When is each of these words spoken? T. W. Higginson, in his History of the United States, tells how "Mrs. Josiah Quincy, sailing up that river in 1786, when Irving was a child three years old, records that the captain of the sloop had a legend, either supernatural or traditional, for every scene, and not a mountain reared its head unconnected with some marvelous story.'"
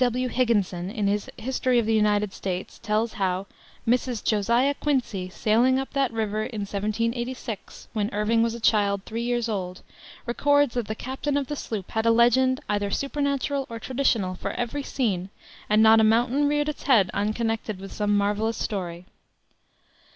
T. 0.01 0.03
W. 0.05 0.29
Higginson, 0.29 0.89
in 0.89 1.05
his 1.05 1.29
History 1.37 1.77
of 1.77 1.85
the 1.85 1.93
United 1.93 2.33
States, 2.33 2.79
tells 2.79 3.13
how 3.21 3.45
"Mrs. 3.87 4.23
Josiah 4.23 4.73
Quincy, 4.73 5.29
sailing 5.29 5.77
up 5.77 5.91
that 5.93 6.11
river 6.11 6.41
in 6.41 6.61
1786, 6.61 7.87
when 7.93 8.11
Irving 8.11 8.41
was 8.41 8.55
a 8.55 8.59
child 8.59 9.05
three 9.05 9.21
years 9.21 9.47
old, 9.47 9.83
records 10.25 10.73
that 10.73 10.87
the 10.87 10.95
captain 10.95 11.37
of 11.37 11.45
the 11.45 11.55
sloop 11.55 11.91
had 11.91 12.07
a 12.07 12.09
legend, 12.09 12.61
either 12.67 12.89
supernatural 12.89 13.67
or 13.69 13.77
traditional, 13.79 14.33
for 14.33 14.49
every 14.53 14.81
scene, 14.81 15.29
and 15.69 15.83
not 15.83 15.99
a 15.99 16.03
mountain 16.03 16.47
reared 16.47 16.67
its 16.69 16.81
head 16.89 17.11
unconnected 17.13 17.79
with 17.79 17.91
some 17.93 18.17
marvelous 18.17 18.57
story.'" 18.57 19.05